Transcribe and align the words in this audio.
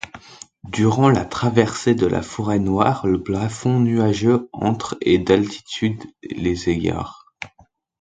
Durant 0.67 1.09
la 1.11 1.25
traversée 1.25 1.93
de 1.93 2.07
la 2.07 2.23
Forêt-Noire, 2.23 3.05
le 3.05 3.21
plafond 3.21 3.79
nuageux 3.79 4.49
entre 4.51 4.97
et 5.01 5.19
d'altitude 5.19 6.01
les 6.23 6.69
égare. 6.69 7.31